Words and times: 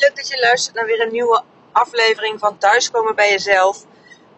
leuk 0.00 0.16
dat 0.16 0.28
je 0.28 0.38
luistert 0.38 0.76
naar 0.76 0.86
weer 0.86 1.00
een 1.00 1.12
nieuwe 1.12 1.42
aflevering 1.72 2.38
van 2.38 2.58
Thuiskomen 2.58 3.14
bij 3.14 3.30
Jezelf. 3.30 3.84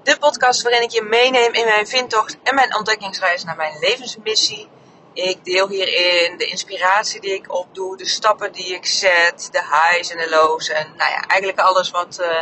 De 0.02 0.18
podcast 0.18 0.62
waarin 0.62 0.82
ik 0.82 0.90
je 0.90 1.02
meeneem 1.02 1.52
in 1.52 1.64
mijn 1.64 1.86
vindtocht 1.86 2.36
en 2.42 2.54
mijn 2.54 2.76
ontdekkingsreis 2.76 3.44
naar 3.44 3.56
mijn 3.56 3.78
levensmissie. 3.78 4.68
Ik 5.12 5.44
deel 5.44 5.68
hierin 5.68 6.38
de 6.38 6.46
inspiratie 6.46 7.20
die 7.20 7.34
ik 7.34 7.54
opdoe, 7.54 7.96
de 7.96 8.08
stappen 8.08 8.52
die 8.52 8.74
ik 8.74 8.86
zet, 8.86 9.48
de 9.52 9.62
highs 9.62 10.10
en 10.10 10.18
de 10.18 10.28
lows. 10.28 10.68
En 10.68 10.86
nou 10.96 11.10
ja, 11.10 11.20
eigenlijk 11.26 11.60
alles 11.60 11.90
wat, 11.90 12.18
uh, 12.20 12.38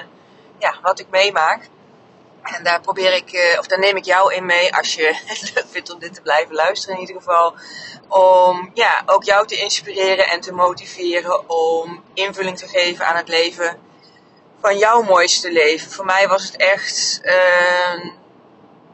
ja, 0.58 0.78
wat 0.82 0.98
ik 0.98 1.06
meemaak. 1.10 1.68
En 2.42 2.64
daar 2.64 2.80
probeer 2.80 3.12
ik, 3.12 3.32
uh, 3.32 3.58
of 3.58 3.66
daar 3.66 3.78
neem 3.78 3.96
ik 3.96 4.04
jou 4.04 4.34
in 4.34 4.46
mee 4.46 4.76
als 4.76 4.94
je 4.94 5.14
het 5.26 5.52
leuk 5.54 5.66
vindt 5.70 5.92
om 5.92 5.98
dit 5.98 6.14
te 6.14 6.20
blijven 6.20 6.54
luisteren 6.54 6.94
in 6.94 7.00
ieder 7.00 7.16
geval. 7.16 7.54
Om 8.08 8.70
ja, 8.74 9.02
ook 9.06 9.24
jou 9.24 9.46
te 9.46 9.56
inspireren 9.56 10.26
en 10.26 10.40
te 10.40 10.52
motiveren 10.52 11.48
om 11.48 12.04
invulling 12.14 12.58
te 12.58 12.68
geven 12.68 13.06
aan 13.06 13.16
het 13.16 13.28
leven 13.28 13.78
van 14.60 14.78
jouw 14.78 15.02
mooiste 15.02 15.52
leven. 15.52 15.90
Voor 15.90 16.04
mij 16.04 16.28
was 16.28 16.42
het 16.42 16.56
echt, 16.56 17.20
uh, 17.22 18.04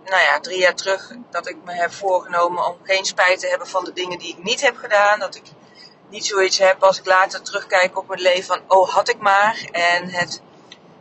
nou 0.04 0.22
ja, 0.22 0.40
drie 0.40 0.58
jaar 0.58 0.74
terug 0.74 1.12
dat 1.30 1.48
ik 1.48 1.56
me 1.64 1.72
heb 1.72 1.92
voorgenomen 1.92 2.66
om 2.66 2.76
geen 2.82 3.04
spijt 3.04 3.40
te 3.40 3.48
hebben 3.48 3.68
van 3.68 3.84
de 3.84 3.92
dingen 3.92 4.18
die 4.18 4.28
ik 4.28 4.42
niet 4.42 4.60
heb 4.60 4.76
gedaan. 4.76 5.18
Dat 5.18 5.34
ik 5.34 5.44
niet 6.08 6.26
zoiets 6.26 6.58
heb 6.58 6.82
als 6.82 6.98
ik 6.98 7.06
later 7.06 7.42
terugkijk 7.42 7.98
op 7.98 8.08
mijn 8.08 8.20
leven 8.20 8.44
van, 8.44 8.60
oh 8.66 8.88
had 8.88 9.08
ik 9.08 9.18
maar. 9.18 9.68
En 9.72 10.10
het 10.10 10.40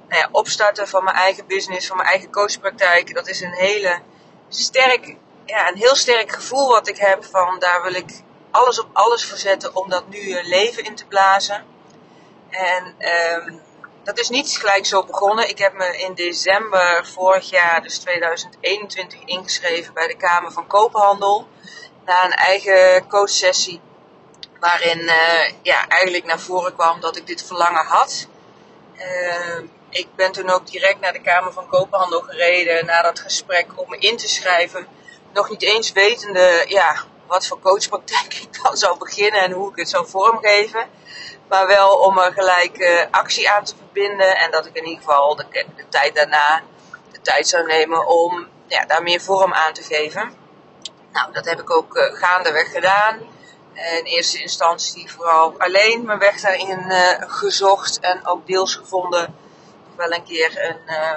nou 0.10 0.28
opstarten 0.32 0.88
van 0.88 1.04
mijn 1.04 1.16
eigen 1.16 1.48
business, 1.48 1.88
van 1.88 1.98
mijn 1.98 2.10
eigen 2.10 2.32
coachpraktijk, 2.32 3.14
dat 3.14 3.28
is 3.28 3.42
een 3.42 3.54
hele 3.54 4.00
sterk, 4.50 5.16
ja, 5.46 5.68
een 5.68 5.78
heel 5.78 5.96
sterk 5.96 6.32
gevoel 6.32 6.68
wat 6.68 6.88
ik 6.88 6.98
heb 6.98 7.26
van 7.26 7.60
daar 7.60 7.82
wil 7.84 7.94
ik 7.94 8.24
alles 8.52 8.80
op 8.80 8.90
alles 8.94 9.26
voor 9.26 9.38
zetten 9.38 9.76
om 9.76 9.90
dat 9.90 10.08
nu 10.08 10.44
leven 10.44 10.84
in 10.84 10.96
te 10.96 11.06
blazen. 11.06 11.66
En 12.50 12.96
um, 13.46 13.62
dat 14.06 14.20
is 14.20 14.30
niet 14.30 14.58
gelijk 14.58 14.86
zo 14.86 15.04
begonnen. 15.04 15.50
Ik 15.50 15.58
heb 15.58 15.74
me 15.74 15.98
in 15.98 16.14
december 16.14 17.08
vorig 17.14 17.50
jaar, 17.50 17.82
dus 17.82 17.98
2021, 17.98 19.20
ingeschreven 19.26 19.94
bij 19.94 20.08
de 20.08 20.18
Kamer 20.18 20.52
van 20.52 20.68
Koophandel. 20.68 21.48
Na 22.06 22.26
een 22.26 22.32
eigen 22.32 23.08
coachsessie. 23.08 23.82
Waarin 24.60 25.00
uh, 25.00 25.50
ja, 25.62 25.88
eigenlijk 25.88 26.26
naar 26.26 26.40
voren 26.40 26.74
kwam 26.74 27.00
dat 27.00 27.16
ik 27.16 27.28
dit 27.28 27.46
verlangen 27.46 27.86
had. 27.86 28.28
Uh, 28.96 29.60
ik 29.96 30.16
ben 30.16 30.32
toen 30.32 30.50
ook 30.50 30.68
direct 30.68 31.00
naar 31.00 31.14
de 31.14 31.22
Kamer 31.22 31.54
van 31.54 31.68
Koophandel 31.68 32.22
gereden 32.22 32.86
na 32.86 33.02
dat 33.02 33.20
gesprek 33.20 33.68
om 33.76 33.90
me 33.90 33.98
in 33.98 34.18
te 34.18 34.28
schrijven. 34.28 34.88
Nog 35.34 35.50
niet 35.50 35.64
eens 35.64 35.92
wetende 35.92 36.66
ja, 36.68 36.96
wat 37.28 37.48
voor 37.48 37.60
coachpraktijk 37.60 38.34
ik 38.44 38.64
dan 38.64 38.78
zou 38.78 38.98
beginnen 38.98 39.42
en 39.42 39.52
hoe 39.52 39.70
ik 39.70 39.76
het 39.76 39.90
zou 39.90 40.08
vormgeven. 40.08 40.90
Maar 41.48 41.68
wel 41.68 41.98
om 41.98 42.18
er 42.18 42.34
gelijk 42.34 42.78
uh, 42.78 43.02
actie 43.12 43.50
aan 43.50 43.64
te 43.64 43.76
verbinden 43.76 44.38
en 44.38 44.52
dat 44.52 44.66
ik 44.66 44.76
in 44.76 44.86
ieder 44.86 45.04
geval 45.04 45.36
de, 45.36 45.66
tijd 45.90 46.16
daarna 46.16 46.62
de 47.12 47.22
tijd 47.22 47.48
zou 47.48 47.66
nemen 47.66 48.08
om 48.08 48.48
ja, 48.68 48.86
daar 48.86 49.04
meer 49.04 49.22
vorm 49.22 49.54
aan 49.54 49.74
te 49.74 49.84
geven. 49.84 50.34
Nou, 51.12 51.32
dat 51.32 51.46
heb 51.46 51.60
ik 51.60 51.76
ook 51.76 51.98
uh, 51.98 52.04
gaandeweg 52.14 52.72
gedaan. 52.72 53.20
In 53.74 54.04
eerste 54.04 54.42
instantie 54.42 55.12
vooral 55.12 55.54
alleen 55.58 56.06
mijn 56.06 56.20
weg 56.20 56.42
daarin 56.42 56.86
uh, 56.88 57.10
gezocht 57.18 58.00
en 58.00 58.28
ook 58.28 58.48
deels 58.48 58.76
gevonden 58.76 59.36
wel 59.96 60.12
een 60.12 60.24
keer 60.24 60.70
een 60.70 60.80
uh, 60.88 61.14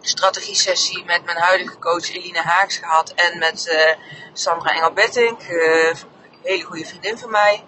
strategie-sessie 0.00 1.04
met 1.04 1.24
mijn 1.24 1.36
huidige 1.36 1.78
coach 1.78 2.10
Eline 2.10 2.40
Haaks 2.40 2.76
gehad. 2.76 3.10
En 3.10 3.38
met 3.38 3.66
uh, 3.66 4.06
Sandra 4.32 4.74
Engelbettink, 4.74 5.42
uh, 5.42 5.88
een 5.88 5.96
hele 6.42 6.64
goede 6.64 6.86
vriendin 6.86 7.18
van 7.18 7.30
mij. 7.30 7.64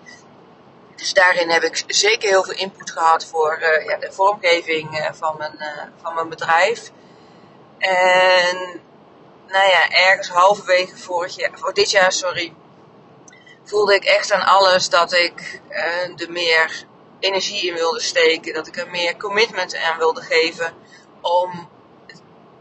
Dus 0.97 1.13
daarin 1.13 1.51
heb 1.51 1.63
ik 1.63 1.85
zeker 1.87 2.29
heel 2.29 2.45
veel 2.45 2.55
input 2.55 2.91
gehad 2.91 3.25
voor 3.25 3.61
ja, 3.87 3.97
de 3.97 4.13
vormgeving 4.13 5.11
van, 5.13 5.35
mijn, 5.39 5.59
van 6.03 6.15
mijn 6.15 6.29
bedrijf. 6.29 6.91
En 7.79 8.81
nou 9.47 9.69
ja, 9.69 9.91
ergens 9.91 10.29
halverwege 10.29 10.97
vorig 10.97 11.37
jaar, 11.37 11.51
voor 11.55 11.75
dit 11.75 11.91
jaar, 11.91 12.13
sorry, 12.13 12.55
voelde 13.65 13.95
ik 13.95 14.05
echt 14.05 14.33
aan 14.33 14.47
alles 14.47 14.89
dat 14.89 15.13
ik 15.13 15.61
de 16.17 16.29
meer 16.29 16.87
energie 17.19 17.69
in 17.69 17.75
wilde 17.75 18.01
steken. 18.01 18.55
Dat 18.55 18.67
ik 18.67 18.77
er 18.77 18.91
meer 18.91 19.17
commitment 19.17 19.77
aan 19.77 19.99
wilde 19.99 20.23
geven. 20.23 20.75
Om 21.21 21.69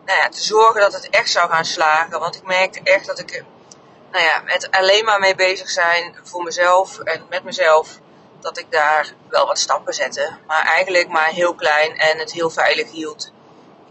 nou 0.05 0.19
ja, 0.19 0.29
te 0.29 0.43
zorgen 0.43 0.81
dat 0.81 0.93
het 0.93 1.09
echt 1.09 1.29
zou 1.29 1.49
gaan 1.49 1.65
slagen. 1.65 2.19
Want 2.19 2.35
ik 2.35 2.43
merkte 2.43 2.79
echt 2.83 3.05
dat 3.05 3.19
ik 3.19 3.43
nou 4.11 4.23
ja, 4.23 4.41
met 4.45 4.71
alleen 4.71 5.05
maar 5.05 5.19
mee 5.19 5.35
bezig 5.35 5.69
zijn 5.69 6.15
voor 6.23 6.43
mezelf 6.43 6.99
en 6.99 7.25
met 7.29 7.43
mezelf. 7.43 7.99
Dat 8.39 8.57
ik 8.57 8.71
daar 8.71 9.13
wel 9.29 9.47
wat 9.47 9.59
stappen 9.59 9.93
zette. 9.93 10.37
Maar 10.47 10.65
eigenlijk 10.65 11.07
maar 11.07 11.29
heel 11.29 11.55
klein 11.55 11.97
en 11.97 12.17
het 12.17 12.31
heel 12.31 12.49
veilig 12.49 12.91
hield. 12.91 13.31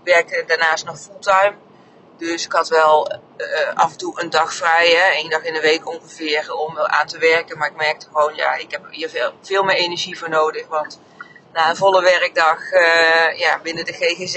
Ik 0.03 0.13
werkte 0.13 0.45
daarnaast 0.47 0.85
nog 0.85 0.99
fulltime. 0.99 1.55
Dus 2.17 2.45
ik 2.45 2.53
had 2.53 2.69
wel 2.69 3.21
uh, 3.37 3.75
af 3.75 3.91
en 3.91 3.99
toe 3.99 4.21
een 4.21 4.31
dag 4.31 4.55
vrij, 4.55 4.91
hè, 4.91 5.13
één 5.13 5.31
dag 5.31 5.43
in 5.43 5.53
de 5.53 5.61
week 5.61 5.89
ongeveer, 5.89 6.55
om 6.55 6.79
aan 6.79 7.07
te 7.07 7.19
werken. 7.19 7.59
Maar 7.59 7.69
ik 7.69 7.77
merkte 7.77 8.07
gewoon, 8.07 8.35
ja, 8.35 8.55
ik 8.55 8.71
heb 8.71 8.87
hier 8.91 9.09
veel, 9.09 9.33
veel 9.43 9.63
meer 9.63 9.77
energie 9.77 10.19
voor 10.19 10.29
nodig. 10.29 10.67
Want 10.67 11.01
na 11.53 11.69
een 11.69 11.77
volle 11.77 12.03
werkdag 12.03 12.73
uh, 12.73 13.39
ja, 13.39 13.59
binnen 13.63 13.85
de 13.85 13.93
GGZ 13.93 14.37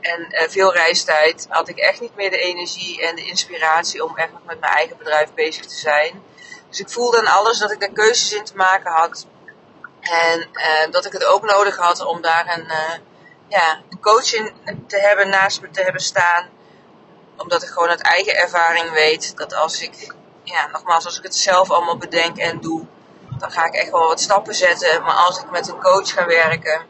en 0.00 0.26
uh, 0.30 0.48
veel 0.48 0.72
reistijd 0.72 1.46
had 1.48 1.68
ik 1.68 1.78
echt 1.78 2.00
niet 2.00 2.14
meer 2.16 2.30
de 2.30 2.38
energie 2.38 3.02
en 3.06 3.16
de 3.16 3.24
inspiratie 3.24 4.04
om 4.04 4.16
echt 4.16 4.32
nog 4.32 4.44
met 4.44 4.60
mijn 4.60 4.72
eigen 4.72 4.96
bedrijf 4.96 5.34
bezig 5.34 5.66
te 5.66 5.76
zijn. 5.76 6.22
Dus 6.68 6.80
ik 6.80 6.88
voelde 6.88 7.18
aan 7.18 7.38
alles 7.38 7.58
dat 7.58 7.72
ik 7.72 7.80
daar 7.80 7.92
keuzes 7.92 8.32
in 8.32 8.44
te 8.44 8.56
maken 8.56 8.92
had. 8.92 9.26
En 10.00 10.48
dat 10.90 11.04
ik 11.04 11.12
het 11.12 11.24
ook 11.24 11.44
nodig 11.44 11.76
had 11.76 12.04
om 12.04 12.20
daar 12.20 12.56
een, 12.56 12.66
ja, 13.48 13.80
een 13.90 14.00
coach 14.00 14.32
in 14.32 14.52
te 14.86 14.98
hebben 14.98 15.28
naast 15.28 15.60
me 15.60 15.70
te 15.70 15.82
hebben 15.82 16.02
staan 16.02 16.48
omdat 17.42 17.62
ik 17.62 17.68
gewoon 17.68 17.88
uit 17.88 18.02
eigen 18.02 18.36
ervaring 18.36 18.90
weet 18.90 19.36
dat 19.36 19.54
als 19.54 19.80
ik, 19.80 20.14
ja, 20.42 20.68
nogmaals, 20.72 21.04
als 21.04 21.18
ik 21.18 21.22
het 21.22 21.36
zelf 21.36 21.70
allemaal 21.70 21.96
bedenk 21.96 22.36
en 22.36 22.60
doe, 22.60 22.86
dan 23.38 23.50
ga 23.50 23.64
ik 23.64 23.74
echt 23.74 23.90
wel 23.90 24.08
wat 24.08 24.20
stappen 24.20 24.54
zetten. 24.54 25.02
Maar 25.02 25.14
als 25.14 25.38
ik 25.38 25.50
met 25.50 25.68
een 25.68 25.80
coach 25.80 26.12
ga 26.12 26.26
werken, 26.26 26.80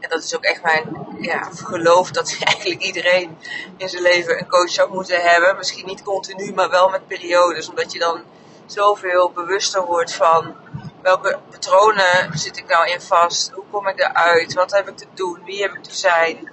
en 0.00 0.08
dat 0.08 0.22
is 0.22 0.36
ook 0.36 0.44
echt 0.44 0.62
mijn 0.62 1.06
ja, 1.20 1.48
geloof 1.54 2.10
dat 2.10 2.36
eigenlijk 2.44 2.82
iedereen 2.82 3.38
in 3.76 3.88
zijn 3.88 4.02
leven 4.02 4.38
een 4.38 4.48
coach 4.48 4.70
zou 4.70 4.92
moeten 4.92 5.20
hebben. 5.22 5.56
Misschien 5.56 5.86
niet 5.86 6.02
continu, 6.02 6.54
maar 6.54 6.70
wel 6.70 6.88
met 6.88 7.06
periodes. 7.06 7.68
Omdat 7.68 7.92
je 7.92 7.98
dan 7.98 8.22
zoveel 8.66 9.30
bewuster 9.30 9.84
wordt 9.84 10.14
van 10.14 10.54
welke 11.02 11.38
patronen 11.50 12.38
zit 12.38 12.56
ik 12.56 12.66
nou 12.66 12.90
in 12.90 13.00
vast? 13.00 13.50
Hoe 13.50 13.64
kom 13.70 13.88
ik 13.88 14.00
eruit? 14.00 14.54
Wat 14.54 14.70
heb 14.70 14.88
ik 14.88 14.96
te 14.96 15.06
doen? 15.14 15.44
Wie 15.44 15.62
heb 15.62 15.72
ik 15.72 15.82
te 15.82 15.94
zijn? 15.94 16.50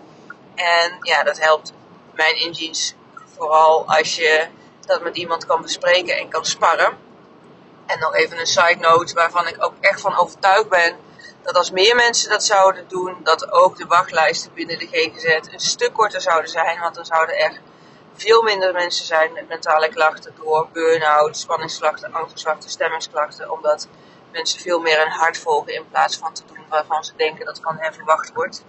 En 0.55 0.97
ja, 1.01 1.23
dat 1.23 1.39
helpt 1.39 1.73
mijn 2.13 2.35
inziens 2.35 2.95
Vooral 3.39 3.85
als 3.87 4.15
je 4.15 4.47
dat 4.85 5.01
met 5.03 5.17
iemand 5.17 5.45
kan 5.45 5.61
bespreken 5.61 6.17
en 6.17 6.29
kan 6.29 6.45
sparren. 6.45 6.97
En 7.85 7.99
nog 7.99 8.15
even 8.15 8.39
een 8.39 8.47
side 8.47 8.77
note 8.79 9.13
waarvan 9.13 9.47
ik 9.47 9.63
ook 9.63 9.73
echt 9.79 10.01
van 10.01 10.17
overtuigd 10.17 10.69
ben 10.69 10.95
dat 11.41 11.55
als 11.55 11.71
meer 11.71 11.95
mensen 11.95 12.29
dat 12.29 12.43
zouden 12.43 12.87
doen, 12.87 13.17
dat 13.23 13.51
ook 13.51 13.77
de 13.77 13.85
wachtlijsten 13.85 14.53
binnen 14.53 14.79
de 14.79 14.87
GGZ 14.91 15.53
een 15.53 15.59
stuk 15.59 15.93
korter 15.93 16.21
zouden 16.21 16.49
zijn. 16.49 16.79
Want 16.79 16.95
dan 16.95 17.05
zouden 17.05 17.37
er 17.37 17.59
veel 18.13 18.41
minder 18.41 18.73
mensen 18.73 19.05
zijn 19.05 19.33
met 19.33 19.47
mentale 19.47 19.89
klachten 19.89 20.33
door 20.35 20.67
burn-out, 20.73 21.37
spanningsklachten, 21.37 22.13
angstklachten, 22.13 22.69
stemmingsklachten. 22.69 23.51
Omdat 23.51 23.87
mensen 24.31 24.59
veel 24.59 24.79
meer 24.79 24.99
hun 24.99 25.11
hart 25.11 25.37
volgen 25.37 25.73
in 25.73 25.89
plaats 25.89 26.17
van 26.17 26.33
te 26.33 26.43
doen 26.47 26.65
waarvan 26.69 27.03
ze 27.03 27.11
denken 27.15 27.45
dat 27.45 27.59
van 27.63 27.77
hen 27.79 27.93
verwacht 27.93 28.33
wordt. 28.33 28.63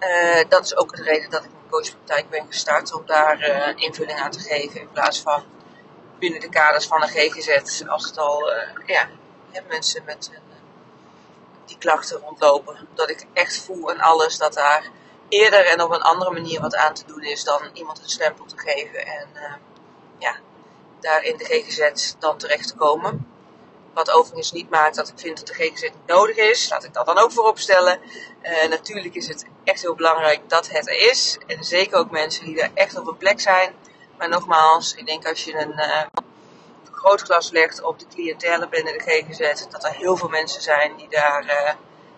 Uh, 0.00 0.44
dat 0.48 0.64
is 0.64 0.76
ook 0.76 0.96
de 0.96 1.02
reden 1.02 1.30
dat 1.30 1.44
ik 1.44 1.50
mijn 1.50 1.68
coachpraktijk 1.70 2.30
ben 2.30 2.46
gestart. 2.46 2.92
Om 2.92 3.06
daar 3.06 3.48
uh, 3.48 3.84
invulling 3.84 4.18
aan 4.18 4.30
te 4.30 4.38
geven. 4.38 4.80
In 4.80 4.90
plaats 4.90 5.20
van 5.20 5.44
binnen 6.18 6.40
de 6.40 6.48
kaders 6.48 6.86
van 6.86 7.02
een 7.02 7.08
GGZ. 7.08 7.82
Als 7.86 8.06
het 8.06 8.18
al 8.18 8.52
uh, 8.52 8.86
ja, 8.86 9.08
mensen 9.68 10.02
met 10.04 10.30
die 11.66 11.78
klachten 11.78 12.18
rondlopen. 12.18 12.88
Dat 12.94 13.10
ik 13.10 13.26
echt 13.32 13.64
voel 13.64 13.90
en 13.90 14.00
alles 14.00 14.38
dat 14.38 14.54
daar 14.54 14.90
eerder 15.28 15.66
en 15.66 15.82
op 15.82 15.90
een 15.90 16.02
andere 16.02 16.30
manier 16.30 16.60
wat 16.60 16.76
aan 16.76 16.94
te 16.94 17.06
doen 17.06 17.22
is 17.22 17.44
dan 17.44 17.70
iemand 17.72 17.98
een 17.98 18.08
stempel 18.08 18.44
te 18.44 18.58
geven. 18.58 19.06
En 19.06 19.28
ja, 20.18 20.36
daar 21.00 21.22
in 21.22 21.36
de 21.36 21.44
GGZ 21.44 22.14
dan 22.18 22.38
terecht 22.38 22.68
te 22.68 22.74
komen. 22.74 23.35
Wat 23.96 24.10
overigens 24.10 24.52
niet 24.52 24.70
maakt 24.70 24.96
dat 24.96 25.08
ik 25.08 25.18
vind 25.18 25.36
dat 25.36 25.46
de 25.46 25.54
GGZ 25.54 25.82
niet 25.82 26.06
nodig 26.06 26.36
is. 26.36 26.68
Laat 26.68 26.84
ik 26.84 26.94
dat 26.94 27.06
dan 27.06 27.18
ook 27.18 27.32
voorop 27.32 27.58
stellen. 27.58 28.00
Uh, 28.42 28.68
natuurlijk 28.68 29.14
is 29.14 29.28
het 29.28 29.46
echt 29.64 29.82
heel 29.82 29.94
belangrijk 29.94 30.48
dat 30.48 30.68
het 30.68 30.88
er 30.88 31.10
is. 31.10 31.38
En 31.46 31.64
zeker 31.64 31.98
ook 31.98 32.10
mensen 32.10 32.44
die 32.44 32.60
er 32.60 32.70
echt 32.74 32.98
op 32.98 33.06
een 33.06 33.16
plek 33.16 33.40
zijn. 33.40 33.74
Maar 34.18 34.28
nogmaals, 34.28 34.94
ik 34.94 35.06
denk 35.06 35.26
als 35.26 35.44
je 35.44 35.54
een 35.54 35.72
uh, 35.72 36.02
grootglas 36.92 37.50
legt 37.50 37.82
op 37.82 37.98
de 37.98 38.06
cliëntele 38.14 38.68
binnen 38.68 38.92
de 38.92 39.00
GGZ, 39.00 39.66
dat 39.70 39.84
er 39.84 39.92
heel 39.92 40.16
veel 40.16 40.28
mensen 40.28 40.62
zijn 40.62 40.96
die 40.96 41.08
daar 41.08 41.44
uh, 41.44 41.72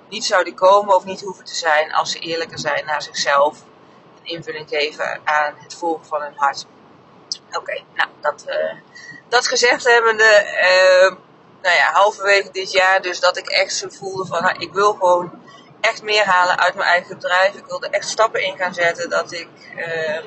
niet 0.09 0.25
zouden 0.25 0.55
komen 0.55 0.95
of 0.95 1.05
niet 1.05 1.21
hoeven 1.21 1.45
te 1.45 1.55
zijn 1.55 1.93
als 1.93 2.11
ze 2.11 2.19
eerlijker 2.19 2.59
zijn 2.59 2.85
naar 2.85 3.03
zichzelf. 3.03 3.63
En 4.19 4.25
invulling 4.25 4.69
geven 4.69 5.21
aan 5.25 5.55
het 5.57 5.75
volgen 5.75 6.07
van 6.07 6.23
hun 6.23 6.37
hart. 6.37 6.67
Oké, 7.53 7.83
nou, 7.95 8.09
dat, 8.21 8.45
dat 9.29 9.47
gezegd 9.47 9.85
hebbende 9.85 10.47
nou 11.63 11.77
ja, 11.77 11.93
halverwege 11.93 12.51
dit 12.51 12.73
jaar 12.73 13.03
dus 13.03 13.21
dat 13.21 13.37
ik 13.37 13.49
echt 13.49 13.75
zo 13.75 13.89
voelde 13.89 14.27
van, 14.27 14.43
nou, 14.43 14.59
ik 14.59 14.73
wil 14.73 14.93
gewoon 14.93 15.43
echt 15.81 16.03
meer 16.03 16.25
halen 16.25 16.59
uit 16.59 16.75
mijn 16.75 16.89
eigen 16.89 17.15
bedrijf. 17.15 17.55
Ik 17.55 17.65
wilde 17.67 17.89
echt 17.89 18.09
stappen 18.09 18.43
in 18.43 18.57
gaan 18.57 18.75
zetten 18.75 19.11
dat 19.11 19.33
ik 19.33 19.49
uh, 19.77 20.21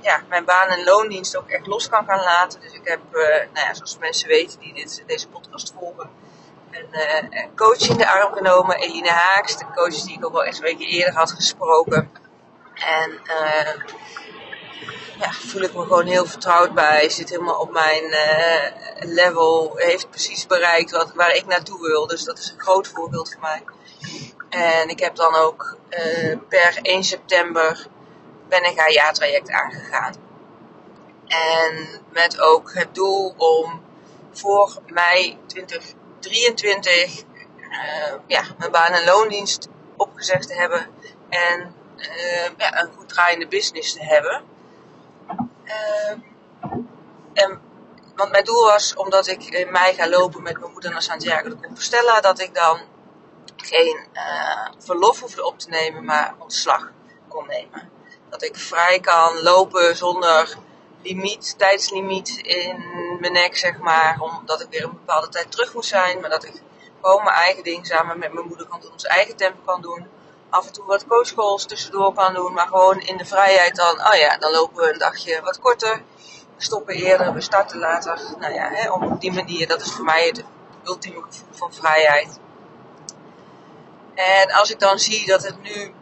ja, 0.00 0.22
mijn 0.28 0.44
baan 0.44 0.68
en 0.68 0.84
loondienst 0.84 1.36
ook 1.36 1.48
echt 1.48 1.66
los 1.66 1.88
kan 1.88 2.04
gaan 2.04 2.24
laten. 2.24 2.60
Dus 2.60 2.72
ik 2.72 2.80
heb, 2.84 3.00
uh, 3.12 3.26
nou 3.28 3.66
ja, 3.66 3.74
zoals 3.74 3.98
mensen 3.98 4.28
weten 4.28 4.60
die 4.60 4.74
dit, 4.74 5.02
deze 5.06 5.28
podcast 5.28 5.72
volgen, 5.78 6.10
een, 6.70 7.26
een 7.30 7.56
coach 7.56 7.88
in 7.88 7.96
de 7.96 8.10
arm 8.10 8.32
genomen. 8.32 8.76
Eline 8.76 9.10
Haaks, 9.10 9.58
de 9.58 9.66
coach 9.74 9.94
die 9.94 10.16
ik 10.16 10.24
ook 10.24 10.34
al 10.34 10.44
eens 10.44 10.56
een 10.56 10.64
weekje 10.64 10.86
eerder 10.86 11.14
had 11.14 11.30
gesproken. 11.30 12.10
En 12.74 13.20
ja, 15.18 15.32
voel 15.32 15.62
ik 15.62 15.74
me 15.74 15.82
gewoon 15.82 16.06
heel 16.06 16.26
vertrouwd 16.26 16.74
bij. 16.74 17.08
Zit 17.08 17.28
helemaal 17.28 17.60
op 17.60 17.70
mijn 17.72 18.04
uh, 18.04 19.14
level. 19.14 19.72
Heeft 19.76 20.10
precies 20.10 20.46
bereikt 20.46 20.90
wat, 20.90 21.12
waar 21.14 21.34
ik 21.34 21.46
naartoe 21.46 21.80
wil. 21.80 22.06
Dus 22.06 22.24
dat 22.24 22.38
is 22.38 22.50
een 22.50 22.60
groot 22.60 22.88
voorbeeld 22.88 23.32
voor 23.32 23.40
mij. 23.40 23.62
En 24.48 24.88
ik 24.88 25.00
heb 25.00 25.16
dan 25.16 25.34
ook 25.34 25.76
uh, 25.90 26.38
per 26.48 26.78
1 26.82 27.04
september 27.04 27.86
ben 28.48 28.64
ik 28.64 28.78
haar 28.78 28.92
jaartraject 28.92 29.50
aangegaan. 29.50 30.14
En 31.26 31.88
met 32.12 32.40
ook 32.40 32.74
het 32.74 32.94
doel 32.94 33.34
om 33.36 33.82
voor 34.32 34.78
mei 34.86 35.38
2023 35.46 37.22
uh, 37.70 38.14
ja, 38.26 38.42
mijn 38.58 38.70
baan- 38.70 38.92
en 38.92 39.04
loondienst 39.04 39.68
opgezegd 39.96 40.48
te 40.48 40.54
hebben. 40.54 40.86
En 41.28 41.74
ja, 42.56 42.82
een 42.82 42.90
goed 42.96 43.08
draaiende 43.08 43.48
business 43.48 43.92
te 43.92 44.04
hebben. 44.04 44.42
En, 47.32 47.60
want 48.16 48.30
mijn 48.30 48.44
doel 48.44 48.64
was, 48.64 48.94
omdat 48.94 49.26
ik 49.26 49.44
in 49.44 49.70
mei 49.70 49.94
ga 49.94 50.08
lopen 50.08 50.42
met 50.42 50.58
mijn 50.58 50.72
moeder 50.72 50.90
naar 50.90 51.02
Santiago 51.02 51.48
de 51.48 51.60
Compostela, 51.60 52.20
dat 52.20 52.40
ik 52.40 52.54
dan 52.54 52.80
geen 53.56 54.06
uh, 54.14 54.68
verlof 54.78 55.20
hoefde 55.20 55.44
op 55.44 55.58
te 55.58 55.68
nemen, 55.68 56.04
maar 56.04 56.34
ontslag 56.38 56.90
kon 57.28 57.46
nemen. 57.46 57.90
Dat 58.28 58.42
ik 58.42 58.56
vrij 58.56 59.00
kan 59.00 59.42
lopen 59.42 59.96
zonder 59.96 60.56
limiet, 61.02 61.58
tijdslimiet 61.58 62.28
in 62.28 62.84
mijn 63.20 63.32
nek, 63.32 63.56
zeg 63.56 63.78
maar. 63.78 64.20
Omdat 64.20 64.60
ik 64.60 64.66
weer 64.70 64.84
een 64.84 64.90
bepaalde 64.90 65.28
tijd 65.28 65.50
terug 65.50 65.74
moet 65.74 65.86
zijn. 65.86 66.20
Maar 66.20 66.30
dat 66.30 66.44
ik 66.44 66.62
gewoon 67.00 67.24
mijn 67.24 67.36
eigen 67.36 67.62
ding 67.62 67.86
samen 67.86 68.18
met 68.18 68.32
mijn 68.32 68.46
moeder 68.46 68.66
kan 68.66 68.80
doen. 68.80 68.92
Ons 68.92 69.04
eigen 69.04 69.36
tempo 69.36 69.60
kan 69.64 69.82
doen 69.82 70.06
af 70.50 70.66
en 70.66 70.72
toe 70.72 70.84
wat 70.84 71.06
coachcalls 71.06 71.66
tussendoor 71.66 72.14
kan 72.14 72.34
doen, 72.34 72.52
maar 72.52 72.66
gewoon 72.66 73.00
in 73.00 73.16
de 73.16 73.24
vrijheid 73.24 73.76
dan, 73.76 74.00
oh 74.06 74.14
ja, 74.14 74.36
dan 74.36 74.52
lopen 74.52 74.84
we 74.84 74.92
een 74.92 74.98
dagje 74.98 75.40
wat 75.42 75.60
korter, 75.60 76.02
we 76.56 76.62
stoppen 76.62 76.94
eerder, 76.94 77.32
we 77.32 77.40
starten 77.40 77.78
later. 77.78 78.20
Nou 78.38 78.54
ja, 78.54 78.68
hè, 78.72 78.90
op 78.90 79.20
die 79.20 79.32
manier, 79.32 79.68
dat 79.68 79.80
is 79.80 79.92
voor 79.92 80.04
mij 80.04 80.26
het 80.26 80.44
ultieme 80.84 81.22
gevoel 81.22 81.48
van 81.50 81.74
vrijheid. 81.74 82.38
En 84.14 84.50
als 84.52 84.70
ik 84.70 84.80
dan 84.80 84.98
zie 84.98 85.26
dat 85.26 85.42
het 85.42 85.62
nu 85.62 85.92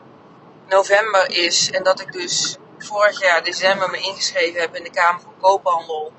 november 0.69 1.31
is 1.31 1.71
en 1.71 1.83
dat 1.83 2.01
ik 2.01 2.13
dus 2.13 2.57
vorig 2.79 3.21
jaar 3.21 3.45
december 3.45 3.91
me 3.91 3.99
ingeschreven 3.99 4.61
heb 4.61 4.77
in 4.77 4.85
de 4.85 4.91
Kamer 4.91 5.21
van 5.21 5.33
Koophandel, 5.41 6.13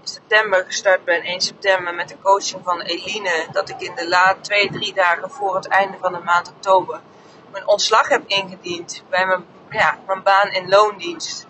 in 0.00 0.08
september 0.08 0.64
gestart 0.64 1.04
ben, 1.04 1.22
1 1.22 1.40
september 1.40 1.94
met 1.94 2.08
de 2.08 2.16
coaching 2.22 2.64
van 2.64 2.80
Eline, 2.80 3.46
dat 3.52 3.68
ik 3.68 3.80
in 3.80 3.94
de 3.94 4.08
laat 4.08 4.44
twee, 4.44 4.70
drie 4.70 4.94
dagen 4.94 5.30
voor 5.30 5.54
het 5.54 5.68
einde 5.68 5.96
van 6.00 6.12
de 6.12 6.18
maand 6.18 6.48
oktober 6.48 7.00
mijn 7.54 7.68
ontslag 7.68 8.08
heb 8.08 8.22
ingediend 8.26 9.02
bij 9.08 9.26
mijn, 9.26 9.46
ja, 9.70 9.98
mijn 10.06 10.22
baan 10.22 10.50
in 10.50 10.68
loondienst. 10.68 11.46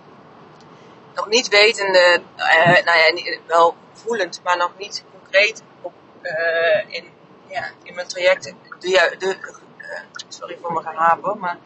Nog 1.14 1.28
niet 1.28 1.48
wetende, 1.48 2.22
uh, 2.36 2.84
nou 2.84 2.98
ja, 2.98 3.38
wel 3.46 3.74
voelend, 3.92 4.40
maar 4.42 4.56
nog 4.56 4.72
niet 4.78 5.04
concreet 5.12 5.62
op, 5.80 5.92
uh, 6.22 6.94
in, 6.94 7.04
ja, 7.48 7.70
in 7.82 7.94
mijn 7.94 8.06
trajecten 8.06 8.58
de, 8.78 9.14
de 9.18 9.36
uh, 9.78 10.00
sorry 10.28 10.58
voor 10.62 10.72
mijn 10.72 10.86
gehapen, 10.86 11.38
maar 11.38 11.58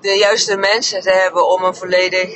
de 0.00 0.18
juiste 0.18 0.56
mensen 0.56 1.00
te 1.00 1.10
hebben 1.10 1.48
om 1.48 1.64
een 1.64 1.74
volledig 1.74 2.34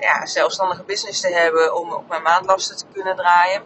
ja, 0.00 0.26
zelfstandige 0.26 0.82
business 0.82 1.20
te 1.20 1.32
hebben, 1.34 1.74
om 1.74 1.92
op 1.92 2.08
mijn 2.08 2.22
maandlasten 2.22 2.76
te 2.76 2.84
kunnen 2.92 3.16
draaien. 3.16 3.62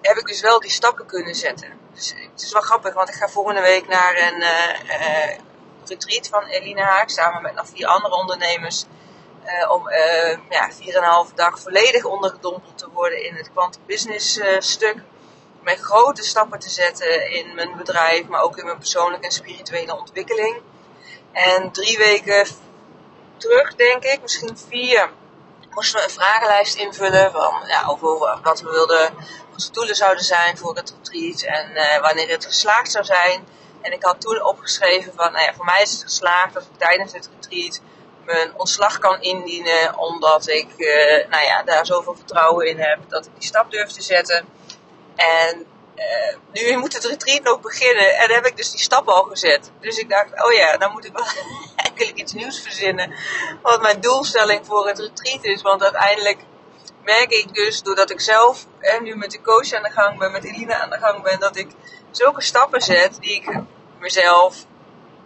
heb 0.00 0.16
ik 0.16 0.26
dus 0.26 0.40
wel 0.40 0.60
die 0.60 0.70
stappen 0.70 1.06
kunnen 1.06 1.34
zetten. 1.34 1.83
Dus 1.94 2.14
het 2.32 2.42
is 2.42 2.52
wel 2.52 2.62
grappig, 2.62 2.94
want 2.94 3.08
ik 3.08 3.14
ga 3.14 3.28
volgende 3.28 3.60
week 3.60 3.88
naar 3.88 4.16
een 4.16 4.40
uh, 4.40 5.38
retreat 5.84 6.28
van 6.28 6.44
Eline 6.44 6.80
Haak 6.80 7.10
samen 7.10 7.42
met 7.42 7.54
nog 7.54 7.68
vier 7.68 7.86
andere 7.86 8.14
ondernemers. 8.14 8.84
Om 9.68 9.90
ja, 10.50 10.70
4,5 11.28 11.34
dag 11.34 11.60
volledig 11.60 12.04
ondergedompeld 12.04 12.78
te 12.78 12.88
worden 12.92 13.24
in 13.24 13.34
het 13.34 13.50
quantum 13.52 13.82
business 13.86 14.40
stuk. 14.58 14.96
Met 15.62 15.80
grote 15.80 16.22
stappen 16.22 16.58
te 16.58 16.70
zetten 16.70 17.30
in 17.30 17.54
mijn 17.54 17.76
bedrijf, 17.76 18.26
maar 18.26 18.42
ook 18.42 18.56
in 18.56 18.64
mijn 18.64 18.78
persoonlijke 18.78 19.26
en 19.26 19.32
spirituele 19.32 19.98
ontwikkeling. 19.98 20.60
En 21.32 21.72
drie 21.72 21.98
weken 21.98 22.46
terug, 23.36 23.74
denk 23.74 24.04
ik, 24.04 24.22
misschien 24.22 24.58
vier, 24.68 25.10
moesten 25.70 25.98
we 25.98 26.04
een 26.04 26.10
vragenlijst 26.10 26.76
invullen 26.76 27.32
van, 27.32 27.62
ja, 27.66 27.86
over 27.86 28.40
wat 28.42 28.60
we 28.60 28.70
wilden 28.70 29.14
doelen 29.72 29.94
zouden 29.94 30.24
zijn 30.24 30.58
voor 30.58 30.76
het 30.76 30.94
retreat 30.96 31.42
en 31.42 31.70
uh, 31.74 32.00
wanneer 32.00 32.28
het 32.28 32.44
geslaagd 32.44 32.90
zou 32.90 33.04
zijn. 33.04 33.46
En 33.80 33.92
ik 33.92 34.02
had 34.02 34.20
toen 34.20 34.44
opgeschreven 34.44 35.12
van, 35.16 35.32
nou 35.32 35.44
ja, 35.44 35.54
voor 35.54 35.64
mij 35.64 35.82
is 35.82 35.92
het 35.92 36.02
geslaagd 36.02 36.56
als 36.56 36.64
ik 36.64 36.78
tijdens 36.78 37.12
het 37.12 37.30
retreat 37.34 37.80
mijn 38.24 38.52
ontslag 38.56 38.98
kan 38.98 39.20
indienen, 39.20 39.98
omdat 39.98 40.48
ik, 40.48 40.68
uh, 40.76 41.28
nou 41.28 41.44
ja, 41.44 41.62
daar 41.62 41.86
zoveel 41.86 42.14
vertrouwen 42.14 42.66
in 42.66 42.78
heb 42.78 42.98
dat 43.08 43.26
ik 43.26 43.32
die 43.34 43.48
stap 43.48 43.70
durf 43.70 43.90
te 43.90 44.02
zetten. 44.02 44.44
En 45.16 45.66
uh, 45.96 46.36
nu 46.52 46.76
moet 46.76 46.94
het 46.94 47.04
retreat 47.04 47.42
nog 47.42 47.60
beginnen 47.60 48.16
en 48.16 48.30
heb 48.30 48.46
ik 48.46 48.56
dus 48.56 48.70
die 48.70 48.80
stap 48.80 49.08
al 49.08 49.22
gezet. 49.22 49.70
Dus 49.80 49.98
ik 49.98 50.08
dacht, 50.08 50.44
oh 50.44 50.52
ja, 50.52 50.76
dan 50.76 50.92
moet 50.92 51.04
ik 51.04 51.12
wel 51.12 51.26
eigenlijk 51.84 52.18
iets 52.18 52.32
nieuws 52.32 52.60
verzinnen. 52.60 53.14
Wat 53.62 53.82
mijn 53.82 54.00
doelstelling 54.00 54.66
voor 54.66 54.86
het 54.86 54.98
retreat 54.98 55.44
is. 55.44 55.62
Want 55.62 55.82
uiteindelijk 55.82 56.38
merk 57.04 57.30
ik 57.30 57.54
dus, 57.54 57.82
doordat 57.82 58.10
ik 58.10 58.20
zelf 58.20 58.66
en 58.78 59.02
nu 59.02 59.16
met 59.16 59.30
de 59.30 59.40
coach 59.40 59.72
aan 59.72 59.82
de 59.82 59.90
gang 59.90 60.18
ben, 60.18 60.32
met 60.32 60.44
Elina 60.44 60.80
aan 60.80 60.90
de 60.90 60.98
gang 60.98 61.22
ben, 61.22 61.40
dat 61.40 61.56
ik 61.56 61.70
zulke 62.10 62.42
stappen 62.42 62.80
zet 62.80 63.16
die 63.20 63.34
ik 63.34 63.58
mezelf 63.98 64.64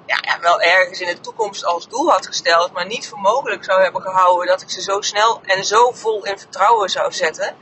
ja, 0.06 0.40
wel 0.40 0.60
ergens 0.60 1.00
in 1.00 1.06
de 1.06 1.20
toekomst 1.20 1.64
als 1.64 1.88
doel 1.88 2.10
had 2.10 2.26
gesteld, 2.26 2.72
maar 2.72 2.86
niet 2.86 3.08
voor 3.08 3.19
mogelijk 3.19 3.64
zou 3.64 3.82
hebben 3.82 4.02
gehouden 4.02 4.46
dat 4.46 4.62
ik 4.62 4.70
ze 4.70 4.82
zo 4.82 5.00
snel 5.00 5.40
en 5.44 5.64
zo 5.64 5.90
vol 5.90 6.25
in 6.25 6.38
vertrouwen 6.38 6.88
zou 6.88 7.12
zetten. 7.12 7.56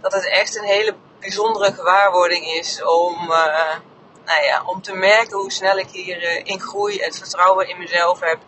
Dat 0.00 0.12
het 0.12 0.28
echt 0.28 0.56
een 0.56 0.64
hele 0.64 0.94
bijzondere 1.20 1.72
gewaarwording 1.72 2.46
is 2.46 2.82
om, 2.82 3.14
uh, 3.22 3.76
nou 4.24 4.44
ja, 4.44 4.62
om 4.64 4.82
te 4.82 4.94
merken 4.94 5.38
hoe 5.38 5.52
snel 5.52 5.78
ik 5.78 5.88
hierin 5.90 6.52
uh, 6.52 6.60
groei, 6.60 7.00
het 7.00 7.18
vertrouwen 7.18 7.68
in 7.68 7.78
mezelf 7.78 8.20
heb 8.20 8.38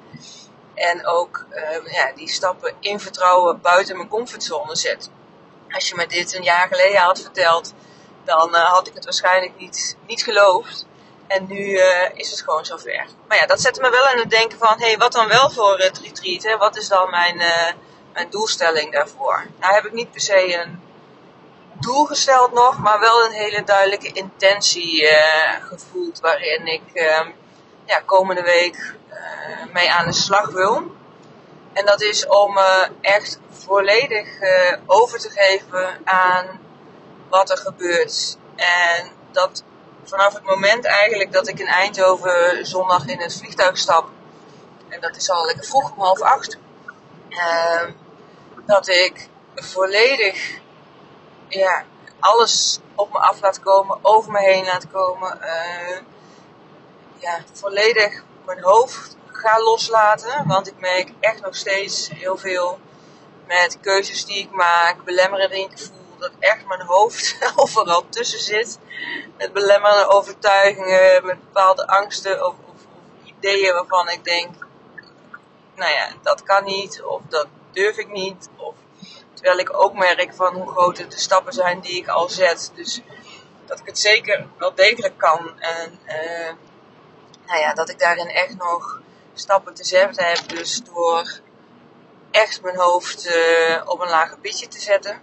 en 0.74 1.06
ook 1.06 1.46
uh, 1.50 1.92
ja, 1.92 2.12
die 2.14 2.28
stappen 2.28 2.74
in 2.80 3.00
vertrouwen 3.00 3.60
buiten 3.60 3.96
mijn 3.96 4.08
comfortzone 4.08 4.76
zet. 4.76 5.10
Als 5.70 5.88
je 5.88 5.94
me 5.94 6.06
dit 6.06 6.34
een 6.34 6.42
jaar 6.42 6.68
geleden 6.68 7.00
had 7.00 7.20
verteld, 7.20 7.74
dan 8.24 8.54
uh, 8.54 8.72
had 8.72 8.86
ik 8.86 8.94
het 8.94 9.04
waarschijnlijk 9.04 9.52
niet, 9.56 9.96
niet 10.06 10.22
geloofd. 10.22 10.86
En 11.26 11.46
nu 11.46 11.58
uh, 11.58 12.08
is 12.14 12.30
het 12.30 12.40
gewoon 12.42 12.64
zover. 12.64 13.06
Maar 13.28 13.38
ja, 13.38 13.46
dat 13.46 13.60
zette 13.60 13.80
me 13.80 13.90
wel 13.90 14.06
aan 14.06 14.18
het 14.18 14.30
denken 14.30 14.58
van, 14.58 14.78
hé, 14.78 14.86
hey, 14.86 14.96
wat 14.96 15.12
dan 15.12 15.28
wel 15.28 15.50
voor 15.50 15.78
het 15.78 15.98
retreat? 15.98 16.42
Hè? 16.42 16.56
Wat 16.56 16.76
is 16.76 16.88
dan 16.88 17.10
mijn, 17.10 17.36
mijn 18.12 18.30
doelstelling 18.30 18.92
daarvoor? 18.92 19.46
Nou 19.60 19.74
heb 19.74 19.84
ik 19.84 19.92
niet 19.92 20.10
per 20.10 20.20
se 20.20 20.54
een 20.54 20.80
doel 21.80 22.04
gesteld 22.04 22.52
nog, 22.52 22.78
maar 22.78 23.00
wel 23.00 23.24
een 23.24 23.32
hele 23.32 23.64
duidelijke 23.64 24.12
intentie 24.12 25.06
gevoeld. 25.60 26.20
Waarin 26.20 26.66
ik 26.66 26.82
ehm, 26.92 27.30
ja, 27.84 28.00
komende 28.04 28.42
week 28.42 28.94
uh, 29.10 29.72
mee 29.72 29.92
aan 29.92 30.06
de 30.06 30.12
slag 30.12 30.50
wil. 30.50 30.82
En 31.72 31.86
dat 31.86 32.00
is 32.00 32.26
om 32.26 32.56
uh, 32.56 32.88
echt 33.00 33.38
volledig 33.50 34.40
uh, 34.40 34.76
over 34.86 35.18
te 35.18 35.30
geven 35.30 36.00
aan 36.04 36.60
wat 37.28 37.50
er 37.50 37.58
gebeurt. 37.58 38.36
En 38.56 39.10
dat 39.30 39.64
vanaf 40.04 40.34
het 40.34 40.44
moment 40.44 40.84
eigenlijk 40.84 41.32
dat 41.32 41.48
ik 41.48 41.58
in 41.58 41.66
Eindhoven 41.66 42.66
zondag 42.66 43.06
in 43.06 43.20
het 43.20 43.36
vliegtuig 43.36 43.78
stap, 43.78 44.08
en 44.88 45.00
dat 45.00 45.16
is 45.16 45.30
al 45.30 45.46
lekker 45.46 45.64
vroeg 45.64 45.92
om 45.92 46.02
half 46.02 46.20
acht, 46.20 46.58
ehm, 47.28 47.92
dat 48.66 48.88
ik 48.88 49.28
volledig 49.54 50.58
ja, 51.48 51.84
alles 52.20 52.78
op 52.94 53.12
me 53.12 53.18
af 53.18 53.40
laat 53.40 53.60
komen, 53.60 53.98
over 54.02 54.32
me 54.32 54.38
heen 54.38 54.64
laat 54.64 54.90
komen. 54.90 55.38
Ja, 57.20 57.42
volledig 57.52 58.22
mijn 58.46 58.62
hoofd 58.62 59.16
ga 59.26 59.62
loslaten. 59.62 60.46
Want 60.46 60.66
ik 60.66 60.78
merk 60.78 61.12
echt 61.20 61.40
nog 61.40 61.56
steeds 61.56 62.08
heel 62.08 62.36
veel 62.36 62.78
met 63.46 63.78
keuzes 63.80 64.24
die 64.24 64.38
ik 64.38 64.50
maak, 64.50 65.04
belemmerende 65.04 65.68
gevoel, 65.70 66.18
dat 66.18 66.30
echt 66.38 66.66
mijn 66.66 66.80
hoofd 66.80 67.36
overal 67.56 68.08
tussen 68.08 68.40
zit. 68.40 68.78
Met 69.36 69.52
belemmerende 69.52 70.08
overtuigingen, 70.08 71.26
met 71.26 71.40
bepaalde 71.40 71.86
angsten 71.86 72.46
of, 72.46 72.54
ideeën 73.24 73.72
waarvan 73.72 74.08
ik 74.08 74.24
denk, 74.24 74.54
nou 75.74 75.92
ja, 75.92 76.08
dat 76.22 76.42
kan 76.42 76.64
niet 76.64 77.02
of 77.02 77.22
dat 77.28 77.46
durf 77.72 77.96
ik 77.96 78.08
niet. 78.08 78.48
Of, 78.56 78.74
terwijl 79.32 79.58
ik 79.58 79.82
ook 79.82 79.94
merk 79.94 80.34
van 80.34 80.54
hoe 80.54 80.70
groot 80.70 80.96
de 80.96 81.18
stappen 81.18 81.52
zijn 81.52 81.80
die 81.80 81.96
ik 81.96 82.08
al 82.08 82.28
zet. 82.28 82.72
Dus 82.74 83.00
dat 83.66 83.78
ik 83.78 83.86
het 83.86 83.98
zeker 83.98 84.46
wel 84.58 84.74
degelijk 84.74 85.18
kan. 85.18 85.60
En 85.60 85.98
uh, 86.06 86.52
nou 87.50 87.62
ja, 87.62 87.74
dat 87.74 87.88
ik 87.88 87.98
daarin 87.98 88.28
echt 88.28 88.56
nog 88.56 89.00
stappen 89.34 89.74
te 89.74 89.84
zetten 89.84 90.24
heb. 90.24 90.48
Dus 90.48 90.82
door 90.82 91.40
echt 92.30 92.62
mijn 92.62 92.76
hoofd 92.76 93.26
uh, 93.26 93.82
op 93.84 94.00
een 94.00 94.08
lager 94.08 94.38
pitje 94.38 94.68
te 94.68 94.80
zetten. 94.80 95.20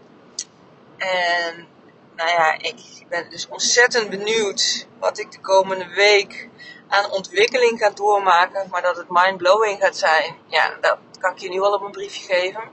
En 0.97 1.67
nou 2.15 2.29
ja, 2.29 2.57
ik 2.57 3.05
ben 3.09 3.29
dus 3.29 3.47
ontzettend 3.47 4.09
benieuwd 4.09 4.87
wat 4.99 5.19
ik 5.19 5.31
de 5.31 5.39
komende 5.39 5.87
week 5.87 6.49
aan 6.87 7.11
ontwikkeling 7.11 7.79
ga 7.79 7.89
doormaken. 7.89 8.67
Maar 8.69 8.81
dat 8.81 8.97
het 8.97 9.09
mindblowing 9.09 9.79
gaat 9.79 9.97
zijn, 9.97 10.35
ja, 10.47 10.77
dat 10.81 10.97
kan 11.19 11.31
ik 11.31 11.37
je 11.37 11.49
nu 11.49 11.61
al 11.61 11.73
op 11.73 11.81
een 11.81 11.91
briefje 11.91 12.33
geven. 12.33 12.63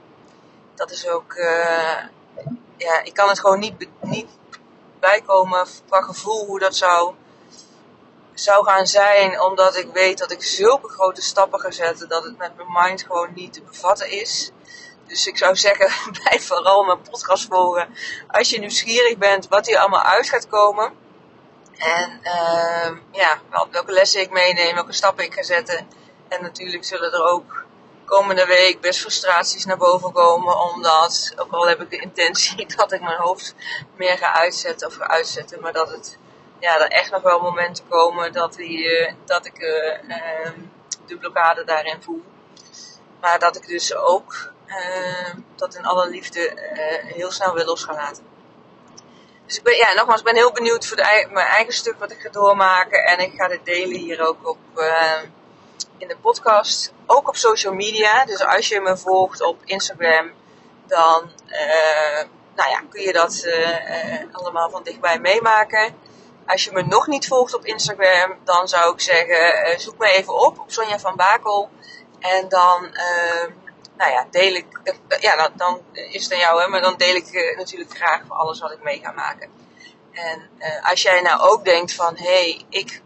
Dat 0.73 0.91
is 0.91 1.07
ook, 1.07 1.33
uh, 1.33 1.97
ja, 2.77 3.03
ik 3.03 3.13
kan 3.13 3.29
het 3.29 3.39
gewoon 3.39 3.59
niet, 3.59 3.87
niet 4.01 4.29
bijkomen 4.99 5.67
qua 5.87 6.01
gevoel 6.01 6.45
hoe 6.45 6.59
dat 6.59 6.75
zou, 6.75 7.15
zou 8.35 8.65
gaan 8.65 8.87
zijn. 8.87 9.41
Omdat 9.41 9.75
ik 9.75 9.87
weet 9.93 10.17
dat 10.17 10.31
ik 10.31 10.43
zulke 10.43 10.89
grote 10.89 11.21
stappen 11.21 11.59
ga 11.59 11.71
zetten 11.71 12.09
dat 12.09 12.23
het 12.23 12.37
met 12.37 12.55
mijn 12.55 12.87
mind 12.87 13.03
gewoon 13.03 13.29
niet 13.33 13.53
te 13.53 13.61
bevatten 13.61 14.11
is. 14.11 14.51
Dus 15.07 15.27
ik 15.27 15.37
zou 15.37 15.55
zeggen, 15.55 15.91
blijf 16.21 16.47
vooral 16.47 16.83
mijn 16.83 17.01
podcast 17.01 17.47
volgen. 17.47 17.95
Als 18.27 18.49
je 18.49 18.59
nieuwsgierig 18.59 19.17
bent 19.17 19.47
wat 19.47 19.65
hier 19.65 19.77
allemaal 19.77 20.03
uit 20.03 20.29
gaat 20.29 20.47
komen. 20.47 20.93
En 21.77 22.19
uh, 22.23 22.97
ja, 23.11 23.41
welke 23.71 23.91
lessen 23.91 24.21
ik 24.21 24.31
meeneem, 24.31 24.75
welke 24.75 24.93
stappen 24.93 25.23
ik 25.23 25.33
ga 25.33 25.43
zetten. 25.43 25.87
En 26.27 26.41
natuurlijk 26.41 26.85
zullen 26.85 27.13
er 27.13 27.23
ook 27.23 27.65
komende 28.05 28.45
week 28.45 28.81
best 28.81 28.99
frustraties 28.99 29.65
naar 29.65 29.77
boven 29.77 30.11
komen. 30.11 30.59
Omdat, 30.59 31.33
ook 31.35 31.51
al 31.51 31.67
heb 31.67 31.81
ik 31.81 31.89
de 31.89 31.99
intentie 31.99 32.67
dat 32.75 32.91
ik 32.91 33.01
mijn 33.01 33.19
hoofd 33.19 33.55
meer 33.95 34.17
ga 34.17 34.33
uitzetten 34.33 34.87
of 34.87 34.95
ga 34.95 35.07
uitzetten. 35.07 35.61
Maar 35.61 35.73
dat 35.73 35.89
het, 35.89 36.17
ja, 36.59 36.79
er 36.79 36.87
echt 36.87 37.11
nog 37.11 37.21
wel 37.21 37.41
momenten 37.41 37.87
komen 37.87 38.33
dat, 38.33 38.53
die, 38.53 38.99
uh, 38.99 39.13
dat 39.25 39.45
ik 39.45 39.59
uh, 39.59 40.51
de 41.05 41.17
blokkade 41.17 41.63
daarin 41.63 42.01
voel. 42.01 42.23
Maar 43.21 43.39
dat 43.39 43.55
ik 43.55 43.67
dus 43.67 43.95
ook 43.95 44.53
uh, 44.67 45.33
dat 45.55 45.75
in 45.75 45.85
alle 45.85 46.09
liefde 46.09 46.51
uh, 46.51 47.13
heel 47.13 47.31
snel 47.31 47.53
weer 47.53 47.65
los 47.65 47.85
laten. 47.85 48.23
Dus 49.45 49.57
ik 49.57 49.63
ben, 49.63 49.75
ja, 49.75 49.93
nogmaals, 49.93 50.19
ik 50.19 50.25
ben 50.25 50.35
heel 50.35 50.51
benieuwd 50.51 50.87
voor 50.87 50.97
mijn 51.31 51.47
eigen 51.47 51.73
stuk 51.73 51.99
wat 51.99 52.11
ik 52.11 52.19
ga 52.19 52.29
doormaken. 52.29 53.05
En 53.05 53.19
ik 53.19 53.33
ga 53.35 53.47
dit 53.47 53.65
delen 53.65 53.97
hier 53.97 54.27
ook 54.27 54.47
op, 54.49 54.57
uh, 54.75 55.21
in 55.97 56.07
de 56.07 56.17
podcast. 56.17 56.93
Ook 57.05 57.27
op 57.27 57.35
social 57.35 57.73
media. 57.73 58.25
Dus 58.25 58.45
als 58.45 58.67
je 58.67 58.79
me 58.81 58.97
volgt 58.97 59.41
op 59.41 59.61
Instagram, 59.63 60.31
dan 60.87 61.31
nou 62.55 62.69
ja, 62.69 62.81
kun 62.89 63.01
je 63.01 63.13
dat 63.13 63.47
allemaal 64.31 64.69
van 64.69 64.83
dichtbij 64.83 65.19
meemaken. 65.19 65.95
Als 66.47 66.63
je 66.63 66.71
me 66.71 66.83
nog 66.83 67.07
niet 67.07 67.27
volgt 67.27 67.55
op 67.55 67.65
Instagram, 67.65 68.37
dan 68.43 68.67
zou 68.67 68.93
ik 68.93 69.01
zeggen, 69.01 69.79
zoek 69.79 69.97
me 69.97 70.11
even 70.11 70.33
op 70.33 70.63
Sonja 70.67 70.99
van 70.99 71.15
Bakel. 71.15 71.69
En 72.19 72.49
dan 72.49 72.97
nou 73.97 74.11
ja, 74.11 74.27
deel 74.31 74.55
ik, 74.55 74.65
ja, 75.19 75.35
dan, 75.35 75.51
dan 75.55 75.81
is 75.93 76.23
het 76.23 76.33
aan 76.33 76.39
jou, 76.39 76.61
hè, 76.61 76.67
maar 76.67 76.81
dan 76.81 76.97
deel 76.97 77.15
ik 77.15 77.31
uh, 77.31 77.57
natuurlijk 77.57 77.95
graag 77.95 78.21
alles 78.27 78.59
wat 78.59 78.71
ik 78.71 78.83
mee 78.83 78.99
ga 79.03 79.11
maken. 79.11 79.49
En 80.11 80.49
als 80.83 81.01
jij 81.01 81.21
nou 81.21 81.41
ook 81.41 81.65
denkt 81.65 81.93
van, 81.93 82.15
hé, 82.17 82.23
hey, 82.23 82.65
ik, 82.69 83.01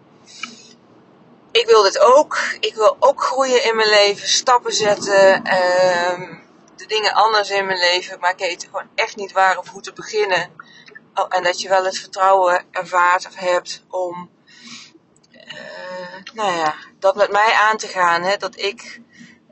ik 1.51 1.65
wil 1.65 1.83
dit 1.83 1.99
ook, 1.99 2.37
ik 2.59 2.75
wil 2.75 2.95
ook 2.99 3.23
groeien 3.23 3.63
in 3.63 3.75
mijn 3.75 3.89
leven, 3.89 4.27
stappen 4.27 4.73
zetten, 4.73 5.35
um, 5.35 6.43
de 6.75 6.85
dingen 6.85 7.13
anders 7.13 7.49
in 7.49 7.65
mijn 7.65 7.79
leven, 7.79 8.19
maar 8.19 8.31
ik 8.31 8.39
weet 8.39 8.63
gewoon 8.63 8.89
echt 8.95 9.15
niet 9.15 9.31
waar 9.31 9.57
of 9.57 9.69
hoe 9.69 9.81
te 9.81 9.93
beginnen. 9.93 10.51
Oh, 11.13 11.25
en 11.29 11.43
dat 11.43 11.61
je 11.61 11.69
wel 11.69 11.85
het 11.85 11.97
vertrouwen 11.97 12.65
ervaart 12.71 13.25
of 13.25 13.35
hebt 13.35 13.83
om, 13.89 14.29
uh, 15.31 16.33
nou 16.33 16.57
ja, 16.57 16.75
dat 16.99 17.15
met 17.15 17.31
mij 17.31 17.53
aan 17.53 17.77
te 17.77 17.87
gaan, 17.87 18.21
hè, 18.21 18.37
dat 18.37 18.57
ik 18.57 19.01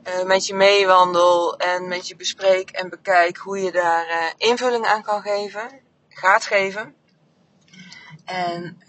uh, 0.04 0.22
met 0.22 0.46
je 0.46 0.54
meewandel 0.54 1.56
en 1.56 1.88
met 1.88 2.08
je 2.08 2.16
bespreek 2.16 2.70
en 2.70 2.88
bekijk 2.88 3.36
hoe 3.36 3.58
je 3.62 3.72
daar 3.72 4.06
uh, 4.08 4.48
invulling 4.48 4.86
aan 4.86 5.02
kan 5.02 5.22
geven, 5.22 5.80
gaat 6.08 6.44
geven. 6.44 6.96
En 8.24 8.82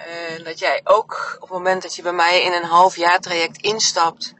dat 0.43 0.59
jij 0.59 0.81
ook 0.83 1.35
op 1.35 1.41
het 1.41 1.57
moment 1.57 1.81
dat 1.81 1.95
je 1.95 2.01
bij 2.01 2.13
mij 2.13 2.41
in 2.41 2.53
een 2.53 2.63
half 2.63 2.95
jaar 2.95 3.19
traject 3.19 3.61
instapt, 3.61 4.33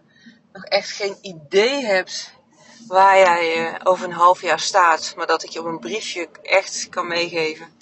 nog 0.53 0.63
echt 0.63 0.91
geen 0.91 1.17
idee 1.21 1.85
hebt 1.85 2.33
waar 2.87 3.17
jij 3.17 3.79
over 3.83 4.05
een 4.05 4.11
half 4.11 4.41
jaar 4.41 4.59
staat, 4.59 5.13
maar 5.15 5.27
dat 5.27 5.43
ik 5.43 5.49
je 5.49 5.59
op 5.59 5.65
een 5.65 5.79
briefje 5.79 6.29
echt 6.41 6.87
kan 6.89 7.07
meegeven 7.07 7.77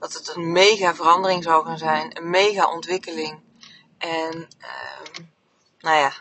dat 0.00 0.12
het 0.12 0.36
een 0.36 0.52
mega 0.52 0.94
verandering 0.94 1.42
zou 1.42 1.64
gaan 1.64 1.78
zijn, 1.78 2.16
een 2.16 2.30
mega 2.30 2.72
ontwikkeling. 2.72 3.40
En 3.98 4.48
ehm, 4.58 5.24
nou 5.78 5.96
ja, 5.96 6.12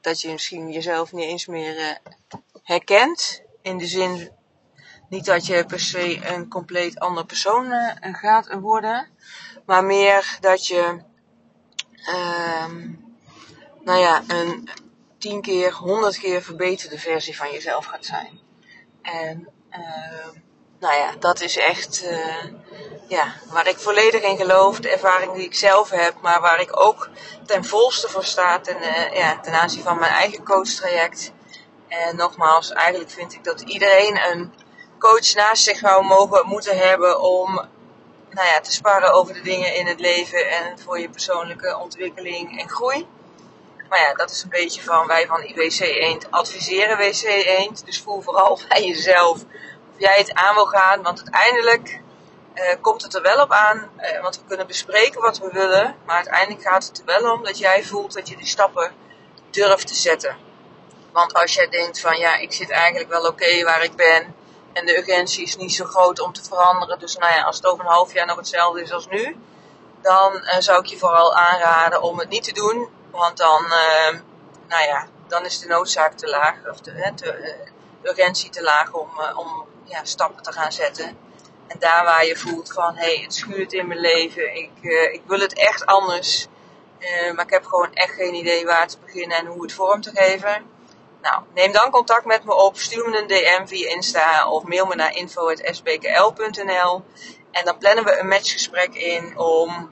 dat 0.00 0.20
je 0.20 0.32
misschien 0.32 0.72
jezelf 0.72 1.12
niet 1.12 1.24
eens 1.24 1.46
meer 1.46 1.78
uh, 1.78 2.38
herkent. 2.62 3.42
In 3.62 3.78
de 3.78 3.86
zin, 3.86 4.30
niet 5.08 5.24
dat 5.24 5.46
je 5.46 5.64
per 5.64 5.80
se 5.80 6.26
een 6.26 6.48
compleet 6.48 6.98
ander 6.98 7.24
persoon 7.26 7.66
uh, 7.66 7.90
gaat 8.00 8.52
worden. 8.60 9.08
Maar 9.66 9.84
meer 9.84 10.38
dat 10.40 10.66
je, 10.66 11.02
uh, 11.96 12.66
nou 13.84 13.98
ja, 13.98 14.22
een 14.26 14.68
tien 15.18 15.40
keer, 15.40 15.72
honderd 15.72 16.18
keer 16.18 16.42
verbeterde 16.42 16.98
versie 16.98 17.36
van 17.36 17.50
jezelf 17.52 17.84
gaat 17.84 18.04
zijn. 18.04 18.40
En, 19.02 19.48
ehm, 19.70 20.30
nou 20.82 20.94
ja, 20.94 21.14
dat 21.18 21.40
is 21.40 21.56
echt, 21.56 22.04
uh, 22.04 22.44
ja, 23.08 23.34
waar 23.50 23.66
ik 23.66 23.78
volledig 23.78 24.22
in 24.22 24.36
geloof, 24.36 24.80
de 24.80 24.88
ervaring 24.88 25.32
die 25.32 25.44
ik 25.44 25.54
zelf 25.54 25.90
heb, 25.90 26.14
maar 26.20 26.40
waar 26.40 26.60
ik 26.60 26.80
ook 26.80 27.08
ten 27.46 27.64
volste 27.64 28.08
voor 28.08 28.24
sta 28.24 28.60
ten, 28.60 28.76
uh, 28.76 29.12
ja, 29.12 29.40
ten 29.40 29.52
aanzien 29.52 29.82
van 29.82 29.98
mijn 29.98 30.12
eigen 30.12 30.44
coachtraject. 30.44 31.32
En 31.88 32.16
nogmaals, 32.16 32.72
eigenlijk 32.72 33.10
vind 33.10 33.32
ik 33.32 33.44
dat 33.44 33.60
iedereen 33.60 34.20
een 34.30 34.52
coach 34.98 35.34
naast 35.34 35.62
zich 35.62 35.78
zou 35.78 36.04
mogen 36.04 36.46
moeten 36.46 36.78
hebben 36.78 37.20
om 37.20 37.54
nou 38.30 38.48
ja, 38.48 38.60
te 38.60 38.72
sparren 38.72 39.12
over 39.12 39.34
de 39.34 39.42
dingen 39.42 39.74
in 39.74 39.86
het 39.86 40.00
leven 40.00 40.50
en 40.50 40.78
voor 40.78 41.00
je 41.00 41.08
persoonlijke 41.08 41.78
ontwikkeling 41.78 42.60
en 42.60 42.68
groei. 42.68 43.06
Maar 43.88 44.00
ja, 44.00 44.14
dat 44.14 44.30
is 44.30 44.42
een 44.42 44.48
beetje 44.48 44.82
van 44.82 45.06
wij 45.06 45.26
van 45.26 45.42
IWC 45.42 45.80
Eend 45.80 46.30
adviseren 46.30 46.96
WC 46.96 47.22
Eend. 47.22 47.86
Dus 47.86 48.00
voel 48.00 48.20
vooral 48.20 48.58
bij 48.68 48.86
jezelf 48.86 49.44
of 49.92 49.98
jij 49.98 50.18
het 50.18 50.34
aan 50.34 50.54
wil 50.54 50.66
gaan. 50.66 51.02
Want 51.02 51.18
uiteindelijk 51.22 52.00
uh, 52.54 52.64
komt 52.80 53.02
het 53.02 53.14
er 53.14 53.22
wel 53.22 53.42
op 53.42 53.52
aan, 53.52 53.90
uh, 53.98 54.22
want 54.22 54.36
we 54.36 54.42
kunnen 54.46 54.66
bespreken 54.66 55.20
wat 55.20 55.38
we 55.38 55.48
willen, 55.52 55.96
maar 56.06 56.16
uiteindelijk 56.16 56.62
gaat 56.62 56.86
het 56.86 56.98
er 56.98 57.04
wel 57.04 57.32
om 57.32 57.44
dat 57.44 57.58
jij 57.58 57.84
voelt 57.84 58.12
dat 58.12 58.28
je 58.28 58.36
die 58.36 58.46
stappen 58.46 58.92
durft 59.50 59.86
te 59.86 59.94
zetten. 59.94 60.36
Want 61.12 61.34
als 61.34 61.54
jij 61.54 61.68
denkt 61.68 62.00
van 62.00 62.18
ja, 62.18 62.36
ik 62.36 62.52
zit 62.52 62.70
eigenlijk 62.70 63.08
wel 63.08 63.26
oké 63.26 63.64
waar 63.64 63.82
ik 63.82 63.96
ben 63.96 64.34
en 64.72 64.86
de 64.86 64.98
urgentie 64.98 65.44
is 65.44 65.56
niet 65.56 65.74
zo 65.74 65.84
groot 65.84 66.20
om 66.20 66.32
te 66.32 66.42
veranderen, 66.42 66.98
dus 66.98 67.16
nou 67.16 67.32
ja, 67.32 67.42
als 67.42 67.56
het 67.56 67.66
over 67.66 67.84
een 67.84 67.90
half 67.90 68.12
jaar 68.12 68.26
nog 68.26 68.36
hetzelfde 68.36 68.82
is 68.82 68.92
als 68.92 69.08
nu, 69.08 69.36
dan 70.02 70.34
uh, 70.34 70.56
zou 70.58 70.80
ik 70.80 70.86
je 70.86 70.98
vooral 70.98 71.34
aanraden 71.34 72.02
om 72.02 72.18
het 72.18 72.28
niet 72.28 72.44
te 72.44 72.52
doen, 72.52 72.88
want 73.10 73.36
dan, 73.36 73.64
nou 74.68 74.84
ja, 74.84 75.06
dan 75.26 75.44
is 75.44 75.58
de 75.58 75.66
noodzaak 75.66 76.12
te 76.12 76.28
laag, 76.28 76.54
of 76.70 76.80
de, 76.80 77.12
de 77.14 77.68
urgentie 78.02 78.50
te 78.50 78.62
laag 78.62 78.92
om, 78.92 79.08
om 79.34 79.66
ja, 79.92 80.04
stappen 80.04 80.42
te 80.42 80.52
gaan 80.52 80.72
zetten. 80.72 81.16
En 81.66 81.78
daar 81.78 82.04
waar 82.04 82.26
je 82.26 82.36
voelt 82.36 82.72
van, 82.72 82.96
hé, 82.96 83.14
hey, 83.14 83.22
het 83.22 83.34
schuurt 83.34 83.72
in 83.72 83.86
mijn 83.86 84.00
leven, 84.00 84.56
ik, 84.56 84.70
uh, 84.82 85.12
ik 85.12 85.22
wil 85.26 85.40
het 85.40 85.54
echt 85.54 85.86
anders. 85.86 86.46
Uh, 86.98 87.32
maar 87.34 87.44
ik 87.44 87.50
heb 87.50 87.64
gewoon 87.64 87.94
echt 87.94 88.14
geen 88.14 88.34
idee 88.34 88.64
waar 88.64 88.88
te 88.88 88.98
beginnen 89.04 89.36
en 89.36 89.46
hoe 89.46 89.62
het 89.62 89.72
vorm 89.72 90.00
te 90.00 90.10
geven. 90.14 90.70
Nou, 91.22 91.42
neem 91.54 91.72
dan 91.72 91.90
contact 91.90 92.24
met 92.24 92.44
me 92.44 92.54
op, 92.54 92.76
stuur 92.76 93.08
me 93.08 93.18
een 93.18 93.26
DM 93.26 93.66
via 93.66 93.88
Insta 93.88 94.48
of 94.48 94.62
mail 94.62 94.86
me 94.86 94.94
naar 94.94 95.16
info.sbkl.nl. 95.16 97.04
En 97.50 97.64
dan 97.64 97.78
plannen 97.78 98.04
we 98.04 98.18
een 98.18 98.28
matchgesprek 98.28 98.94
in 98.94 99.38
om 99.38 99.90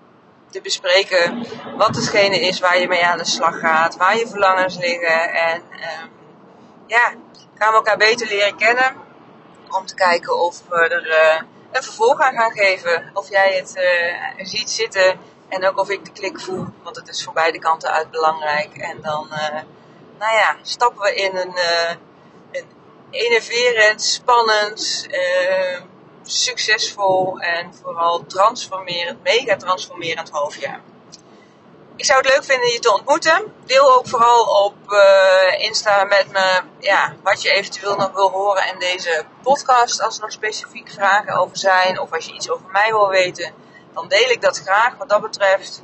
te 0.51 0.61
bespreken 0.61 1.47
wat 1.77 1.97
hetgene 1.97 2.41
is 2.41 2.61
waar 2.61 2.79
je 2.79 2.89
mee 2.89 3.05
aan 3.05 3.19
de 3.19 3.25
slag 3.25 3.59
gaat, 3.59 3.97
waar 3.97 4.19
je 4.19 4.29
verlangens 4.29 4.77
liggen. 4.77 5.33
En 5.33 5.63
uh, 5.71 6.03
ja, 6.87 7.15
gaan 7.55 7.71
we 7.71 7.75
elkaar 7.75 7.97
beter 7.97 8.27
leren 8.29 8.57
kennen 8.57 9.09
om 9.71 9.87
te 9.87 9.95
kijken 9.95 10.39
of 10.41 10.63
we 10.69 10.77
er 10.77 11.45
een 11.73 11.83
vervolg 11.83 12.21
aan 12.21 12.35
gaan 12.35 12.53
geven. 12.53 13.11
Of 13.13 13.31
jij 13.31 13.57
het 13.57 13.77
uh, 13.77 14.47
ziet 14.47 14.71
zitten 14.71 15.19
en 15.49 15.69
ook 15.69 15.79
of 15.79 15.91
ik 15.91 16.05
de 16.05 16.13
klik 16.13 16.41
voel, 16.41 16.67
want 16.83 16.97
het 16.97 17.09
is 17.09 17.25
voor 17.25 17.33
beide 17.33 17.59
kanten 17.59 17.91
uit 17.91 18.11
belangrijk. 18.11 18.77
En 18.77 19.01
dan, 19.03 19.27
uh, 19.31 19.61
nou 20.19 20.35
ja, 20.35 20.57
stappen 20.63 21.03
we 21.03 21.15
in 21.15 21.37
een, 21.37 21.59
een 22.53 22.67
innoverend, 23.11 24.03
spannend, 24.03 25.09
succesvol 26.23 27.39
en 27.39 27.75
vooral 27.75 28.27
transformerend, 28.27 29.23
mega 29.23 29.57
transformerend 29.57 30.31
halfjaar. 30.31 30.81
Ik 32.01 32.07
zou 32.07 32.19
het 32.19 32.31
leuk 32.31 32.45
vinden 32.45 32.73
je 32.73 32.79
te 32.79 32.93
ontmoeten. 32.93 33.53
Deel 33.67 33.95
ook 33.95 34.09
vooral 34.09 34.65
op 34.65 34.75
uh, 34.89 35.63
Insta 35.63 36.05
met 36.05 36.27
me 36.33 36.61
ja, 36.79 37.15
wat 37.23 37.43
je 37.43 37.51
eventueel 37.51 37.97
nog 37.97 38.13
wil 38.13 38.31
horen 38.31 38.73
in 38.73 38.79
deze 38.79 39.25
podcast. 39.43 40.03
Als 40.03 40.17
er 40.17 40.23
nog 40.23 40.33
specifieke 40.33 40.93
vragen 40.93 41.37
over 41.37 41.57
zijn 41.57 42.01
of 42.01 42.13
als 42.13 42.27
je 42.27 42.33
iets 42.33 42.51
over 42.51 42.67
mij 42.71 42.91
wil 42.91 43.09
weten, 43.09 43.53
dan 43.95 44.09
deel 44.09 44.29
ik 44.29 44.41
dat 44.41 44.59
graag 44.59 44.97
wat 44.97 45.09
dat 45.09 45.21
betreft. 45.21 45.83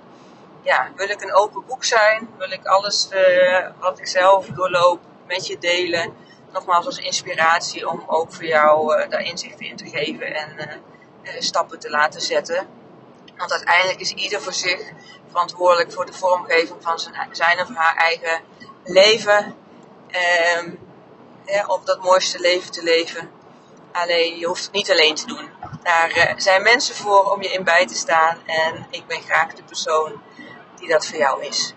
ja, 0.63 0.91
wil 0.95 1.09
ik 1.09 1.23
een 1.23 1.35
open 1.35 1.65
boek 1.67 1.85
zijn? 1.85 2.29
Wil 2.39 2.51
ik 2.51 2.67
alles 2.67 3.09
uh, 3.13 3.67
wat 3.81 3.99
ik 3.99 4.07
zelf 4.07 4.47
doorloop 4.47 5.01
met 5.27 5.47
je 5.47 5.59
delen? 5.59 6.17
Nogmaals 6.53 6.87
als 6.87 6.99
inspiratie 6.99 7.89
om 7.89 8.05
ook 8.07 8.33
voor 8.33 8.47
jou 8.47 8.99
uh, 8.99 9.11
daar 9.11 9.23
inzichten 9.23 9.67
in 9.67 9.77
te 9.77 9.89
geven 9.89 10.35
en 10.35 10.83
stappen 11.39 11.79
te 11.79 11.91
laten 11.91 12.21
zetten. 12.21 12.67
Want 13.37 13.53
uiteindelijk 13.53 14.01
is 14.01 14.13
ieder 14.13 14.43
voor 14.43 14.53
zich 14.53 14.93
verantwoordelijk 15.31 15.93
voor 15.93 16.07
de 16.07 16.13
vormgeving 16.13 16.83
van 16.83 16.99
zijn, 16.99 17.29
zijn 17.33 17.61
of 17.61 17.69
haar 17.75 17.97
eigen 17.97 18.41
leven. 18.85 19.57
Um, 20.59 20.79
om 21.67 21.81
dat 21.85 22.03
mooiste 22.03 22.41
leven 22.41 22.73
te 22.73 22.83
leven. 22.83 23.31
Alleen 23.93 24.39
je 24.39 24.47
hoeft 24.47 24.65
het 24.65 24.73
niet 24.73 24.91
alleen 24.91 25.15
te 25.15 25.27
doen. 25.27 25.51
Daar 25.83 26.35
zijn 26.37 26.63
mensen 26.63 26.95
voor 26.95 27.33
om 27.33 27.43
je 27.43 27.53
in 27.53 27.65
bij 27.65 27.87
te 27.87 27.95
staan. 27.95 28.39
En 28.47 28.87
ik 28.91 29.07
ben 29.07 29.23
graag 29.23 29.55
de 29.55 29.63
persoon 29.63 30.23
die 30.77 30.89
dat 30.89 31.07
voor 31.07 31.19
jou 31.19 31.45
is. 31.45 31.75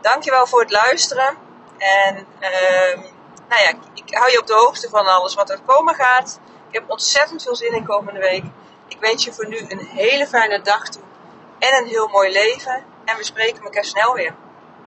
Dankjewel 0.00 0.46
voor 0.46 0.60
het 0.60 0.70
luisteren. 0.70 1.36
En 1.78 2.26
uh, 2.40 3.02
nou 3.48 3.62
ja, 3.62 3.72
ik 3.94 4.14
hou 4.14 4.30
je 4.30 4.40
op 4.40 4.46
de 4.46 4.54
hoogte 4.54 4.88
van 4.88 5.06
alles 5.06 5.34
wat 5.34 5.50
er 5.50 5.60
komen 5.60 5.94
gaat. 5.94 6.40
Ik 6.68 6.74
heb 6.74 6.90
ontzettend 6.90 7.42
veel 7.42 7.56
zin 7.56 7.74
in 7.74 7.86
komende 7.86 8.20
week. 8.20 8.44
Ik 8.92 9.00
wens 9.00 9.24
je 9.24 9.32
voor 9.32 9.48
nu 9.48 9.58
een 9.68 9.86
hele 9.86 10.26
fijne 10.26 10.60
dag 10.62 10.88
toe. 10.88 11.02
En 11.58 11.76
een 11.76 11.88
heel 11.88 12.08
mooi 12.08 12.32
leven. 12.32 12.84
En 13.04 13.16
we 13.16 13.24
spreken 13.24 13.62
elkaar 13.62 13.84
snel 13.84 14.14
weer. 14.14 14.34